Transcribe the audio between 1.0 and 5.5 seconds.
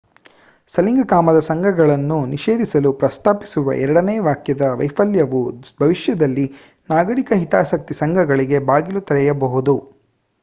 ಕಾಮದ ಸಂಘಗಳನ್ನು ನಿಷೇಧಿಸಲು ಪ್ರಸ್ತಾಪಿಸುವ ಎರಡನೇ ವಾಕ್ಯದ ವೈಫಲ್ಯವು